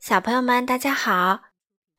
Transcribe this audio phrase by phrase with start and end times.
[0.00, 1.42] 小朋友们，大家好！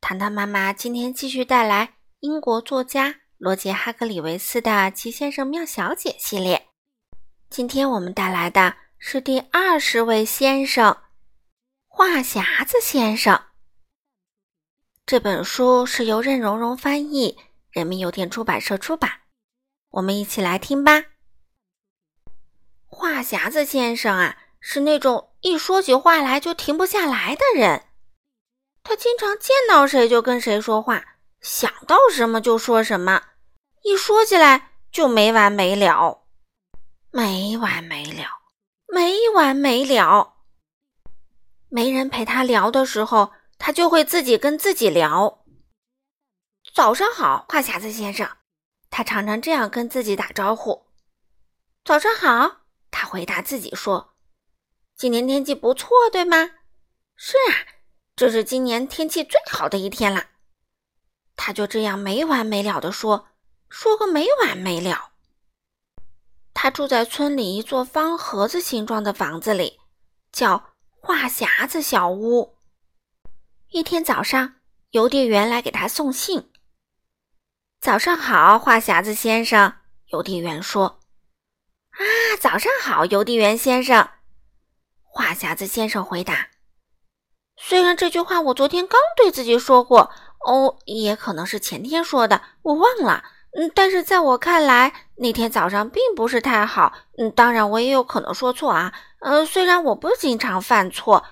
[0.00, 6.68] 糖糖妈妈今天继续带来英国作家罗杰·哈格里维斯的《奇先生妙小姐》系列。
[7.50, 10.96] 今天我们带来的是第二十位先生——
[11.86, 13.38] 话匣子先生。
[15.04, 17.36] 这本书是由任溶溶翻译，
[17.70, 19.10] 人民邮电出版社出版。
[19.90, 21.04] 我们一起来听吧。
[22.86, 27.88] 话匣子先生啊，是那种一说起话来就停不下来的人。
[28.82, 33.22] 他经常见到谁就跟谁说话，想到什么就说什么，
[33.82, 36.24] 一说起来就没完没了，
[37.10, 38.24] 没完没了，
[38.88, 40.34] 没完没了。
[41.68, 45.44] 没人陪他聊的时候，他就会自己跟自己聊。
[46.74, 48.28] 早上好，话匣子先生，
[48.90, 50.86] 他常常这样跟自己打招呼。
[51.84, 54.14] 早上好，他回答自己说
[54.96, 56.50] ：“今天天气不错，对吗
[57.16, 57.78] ？”“是啊。”
[58.20, 60.26] 这是今年天气最好的一天啦！
[61.36, 63.28] 他就这样没完没了的说，
[63.70, 65.12] 说个没完没了。
[66.52, 69.80] 他住在村里一座方盒子形状的房子里，
[70.30, 72.58] 叫话匣子小屋。
[73.70, 74.56] 一天早上，
[74.90, 76.52] 邮递员来给他送信。
[77.80, 79.76] 早上好，话匣子先生，
[80.08, 81.00] 邮递员说。
[81.92, 82.04] 啊，
[82.38, 84.10] 早上好，邮递员先生。
[85.04, 86.50] 话匣子先生回答。
[87.62, 90.10] 虽然这句话我昨天刚对自己说过，
[90.46, 93.22] 哦，也可能是前天说的，我忘了。
[93.52, 96.94] 嗯，但是在我看来，那天早上并不是太好。
[97.18, 98.94] 嗯，当然我也有可能说错啊。
[99.20, 101.22] 呃，虽然我不经常犯错，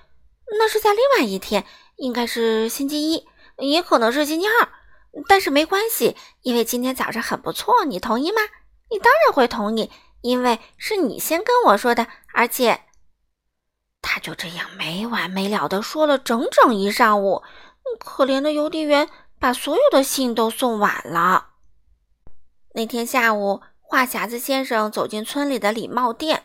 [0.58, 1.64] 那是在另外一天，
[1.96, 3.26] 应该是星期一，
[3.56, 4.68] 也可能是星期二。
[5.26, 8.42] 但是没关系，因为今天早上很不错，你同意吗？
[8.90, 12.82] 你当然会同意，因为是你先跟我说的，而且。
[14.00, 17.42] 他就这样没完没了的说了整整一上午，
[17.98, 21.50] 可怜的邮递员把所有的信都送晚了。
[22.74, 26.44] 那天下午，话匣子先生走进村里的礼帽店。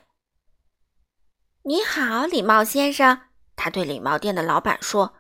[1.64, 3.22] “你好，礼帽先生。”
[3.56, 5.14] 他对礼帽店的老板说，“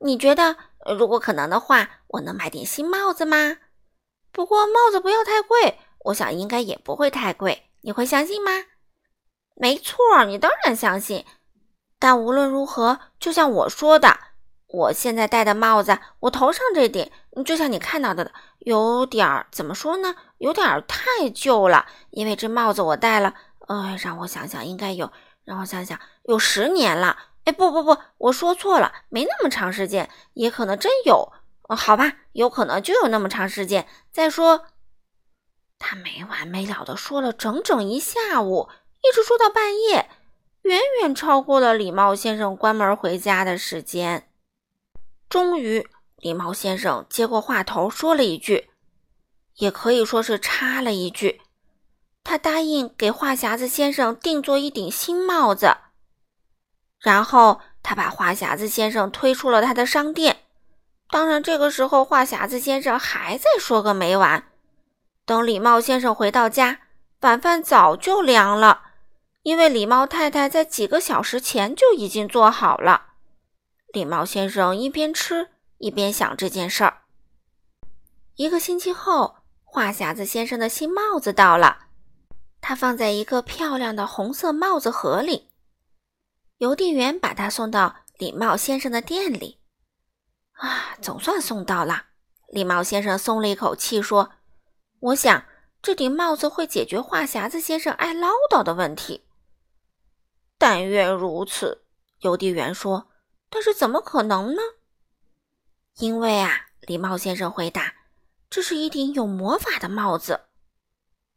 [0.00, 0.56] 你觉得
[0.96, 3.58] 如果可能的话，我能买顶新帽子吗？
[4.30, 7.70] 不过帽子不要太贵，我想应该也不会太贵。
[7.80, 8.50] 你会相信吗
[9.56, 9.96] ？”“没错，
[10.26, 11.26] 你当然相信。”
[12.00, 14.18] 但无论如何，就像我说的，
[14.66, 17.12] 我现在戴的帽子，我头上这顶，
[17.44, 20.16] 就像你看到的，有点儿怎么说呢？
[20.38, 21.86] 有点儿太旧了。
[22.10, 23.34] 因为这帽子我戴了，
[23.68, 25.12] 呃，让我想想，应该有，
[25.44, 27.16] 让我想想，有十年了。
[27.44, 31.32] 哎，不不不，我说错了，没那么长时间，也可能真有。
[31.68, 33.86] 好吧，有可能就有那么长时间。
[34.10, 34.64] 再说，
[35.78, 38.68] 他没完没了的说了整整一下午，
[39.02, 40.10] 一直说到半夜。
[40.62, 44.28] 远远超过了礼貌先生关门回家的时间。
[45.28, 48.70] 终于，礼貌先生接过话头，说了一句，
[49.56, 51.40] 也可以说是插了一句
[52.22, 55.76] ：“他答应给话匣子先生定做一顶新帽子。”
[57.00, 60.44] 然后，他把话匣子先生推出了他的商店。
[61.08, 64.44] 当然，这个时候话匣子先生还在说个没完。
[65.24, 66.80] 等礼貌先生回到家，
[67.20, 68.89] 晚饭早就凉了。
[69.50, 73.14] 因为礼帽太太在几个小时前就已经做好了。
[73.92, 76.98] 礼帽先生一边吃一边想这件事儿。
[78.36, 81.86] 一个星期后，话匣子先生的新帽子到了，
[82.60, 85.50] 他放在一个漂亮的红色帽子盒里。
[86.58, 89.58] 邮递员把它送到礼帽先生的店里。
[90.52, 92.04] 啊，总算送到了！
[92.52, 94.30] 礼帽先生松了一口气，说
[95.10, 95.44] ：“我想
[95.82, 99.24] 这顶帽子会解决话匣子先生爱唠叨的问题。”
[100.60, 101.86] 但愿如此，
[102.18, 103.10] 邮递员说。
[103.48, 104.60] 但是怎么可能呢？
[105.96, 107.94] 因为啊，礼帽先生回答
[108.50, 110.42] ：“这是一顶有魔法的帽子。”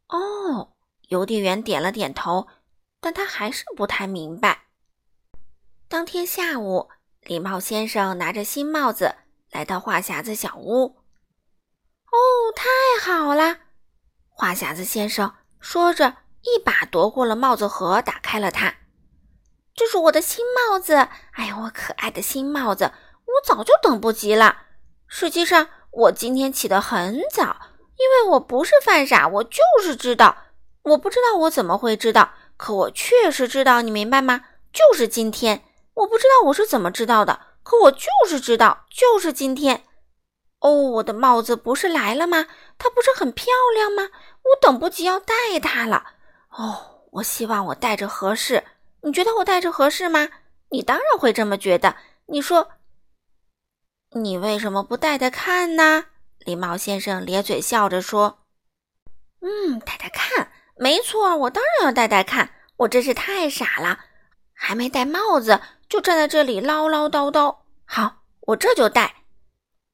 [0.08, 0.74] 哦，
[1.08, 2.48] 邮递员点了点头，
[3.00, 4.66] 但他还是不太明白。
[5.88, 6.90] 当天下午，
[7.22, 9.14] 礼帽先生拿着新帽子
[9.50, 10.98] 来到话匣子小屋。
[12.12, 12.18] 哦，
[12.54, 13.60] 太好了！
[14.28, 18.74] 话匣子先生说着，一把夺过了帽子盒，打开了它。
[19.74, 20.94] 这是我的新帽子，
[21.32, 22.92] 哎呀，我可爱的新帽子，
[23.24, 24.58] 我早就等不及了。
[25.08, 27.56] 实际上，我今天起得很早，
[27.96, 30.36] 因为我不是犯傻，我就是知道。
[30.82, 34.44] 我不知道我怎么会知道，可我确实知道，你明白吗？
[34.72, 39.82] 就是今天，我不知道我是怎么知道的，可我就是知道，就是今天。
[40.60, 42.46] 哦，我的帽子不是来了吗？
[42.78, 44.10] 它不是很漂亮吗？
[44.42, 46.04] 我等不及要戴它了。
[46.50, 48.62] 哦，我希望我戴着合适。
[49.04, 50.30] 你觉得我戴着合适吗？
[50.70, 51.96] 你当然会这么觉得。
[52.26, 52.72] 你说，
[54.12, 56.06] 你为什么不戴戴看呢？
[56.38, 58.38] 礼帽先生咧嘴笑着说
[59.40, 62.50] ：“嗯，戴戴看，没错，我当然要戴戴看。
[62.76, 64.00] 我真是太傻了，
[64.54, 67.58] 还没戴帽子就站在这里唠唠叨叨。
[67.84, 69.22] 好，我这就戴，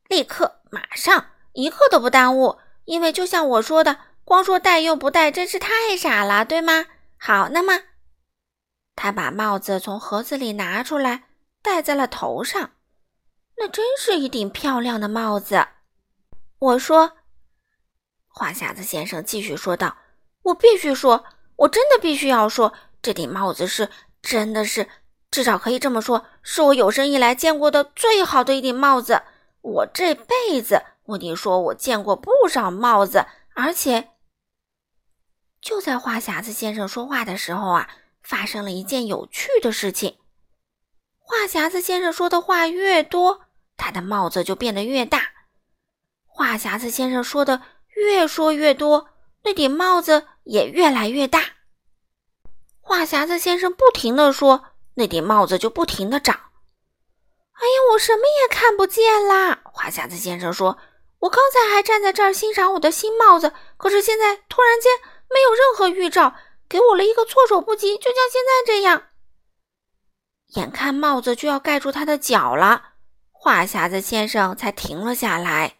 [0.09, 2.59] 立刻，马上，一刻都不耽误。
[2.85, 6.87] 因为就像我说的，光说戴又不戴，真是太傻了，对吗？
[7.19, 7.83] 好，那么。”
[9.03, 11.25] 他把帽子从盒子里拿出来，
[11.63, 12.73] 戴在了头上。
[13.57, 15.69] 那真是一顶漂亮的帽子。
[16.59, 17.13] 我说
[18.29, 19.97] ：“话匣子先生继续说道，
[20.43, 21.25] 我必须说，
[21.57, 23.89] 我真的必须要说，这顶帽子是，
[24.21, 24.87] 真的是，
[25.31, 29.23] 至少可以这么说，是我有生以来见过的最好的一顶帽子。
[29.63, 33.25] 我这辈子，我得说，我见过不少帽子，
[33.55, 34.11] 而且……
[35.63, 37.89] 就在话匣子先生说话的时候啊。”
[38.23, 40.19] 发生了一件有趣的事情。
[41.19, 43.43] 话匣子先生说的话越多，
[43.77, 45.31] 他的帽子就变得越大。
[46.27, 47.63] 话匣子先生说的
[47.95, 49.09] 越说越多，
[49.45, 51.41] 那顶帽子也越来越大。
[52.81, 54.65] 话匣子先生不停地说，
[54.95, 56.35] 那顶帽子就不停地长。
[56.35, 59.61] 哎呀，我什么也看不见啦！
[59.65, 60.79] 话匣子先生说
[61.21, 64.91] ：“我刚才还站在这儿欣赏我的新帽子，可是现在突然间
[65.29, 66.35] 没有任何预兆。”
[66.71, 69.09] 给我了一个措手不及，就像现在这样。
[70.55, 72.95] 眼看帽子就要盖住他的脚了，
[73.33, 75.79] 话匣子先生才停了下来。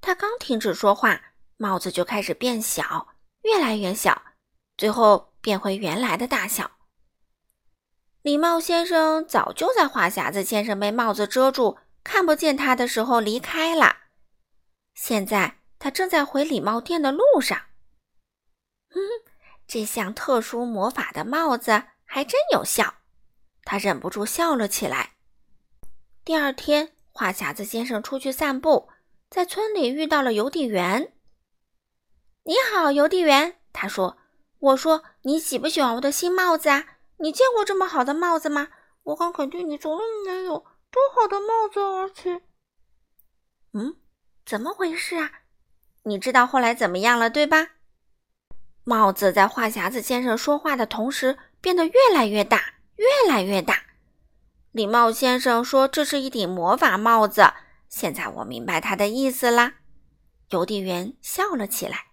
[0.00, 1.20] 他刚停止说话，
[1.56, 3.06] 帽子就开始变小，
[3.42, 4.22] 越来越小，
[4.76, 6.72] 最后变回原来的大小。
[8.22, 13.98] 礼帽先生早就在话匣子先生被帽子遮住，看不见他的时候离开了。
[14.94, 17.60] 现在他正在回礼帽店的路上。
[19.74, 22.94] 这项特殊魔法的帽子还真有效，
[23.64, 25.14] 他忍不住笑了起来。
[26.24, 28.88] 第二天，话匣子先生出去散步，
[29.28, 31.12] 在村里遇到了邮递员。
[32.46, 34.16] “你好，邮递员。”他说。
[34.60, 36.86] “我说，你喜不喜欢我的新帽子啊？
[37.16, 38.68] 你见过这么好的帽子吗？
[39.02, 42.42] 我敢肯定，你从来没有多好的帽子，而且……
[43.72, 43.96] 嗯，
[44.46, 45.32] 怎么回事啊？
[46.04, 47.70] 你知道后来怎么样了，对吧？”
[48.84, 53.82] 帽子在话匣子先生说话的同时变得越来越大，越来越大。
[54.72, 57.52] 礼帽先生说：“这是一顶魔法帽子。”
[57.88, 59.74] 现在我明白他的意思啦。
[60.50, 62.08] 邮递员笑了起来。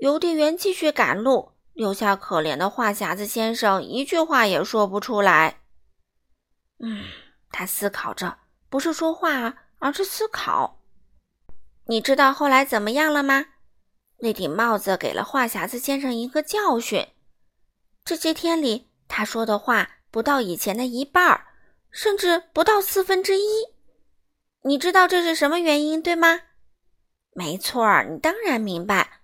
[0.00, 5.60] 邮递员继续赶路，留下可怜的话匣子先生一句话也说不出来。
[6.78, 7.04] 嗯，
[7.50, 8.38] 他思考着，
[8.68, 10.80] 不是说话，而是思考。
[11.86, 13.44] 你知道后来怎么样了吗？
[14.18, 17.06] 那顶帽子给了话匣子先生一个教训。
[18.04, 21.46] 这些天里，他说的话不到以前的一半，
[21.90, 23.44] 甚至不到四分之一。
[24.62, 26.40] 你知道这是什么原因，对吗？
[27.32, 29.20] 没错儿，你当然明白。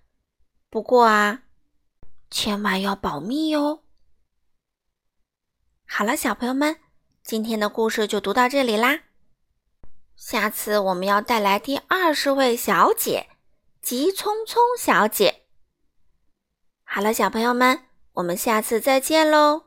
[0.69, 1.43] 不过啊，
[2.29, 3.83] 千万要保密哟。
[5.85, 6.77] 好了，小朋友们，
[7.21, 9.01] 今天的故事就读到这里啦。
[10.15, 13.27] 下次我们要带来第二十位小姐。
[13.85, 15.43] 急匆匆小姐，
[16.85, 17.81] 好了，小朋友们，
[18.13, 19.65] 我们下次再见喽。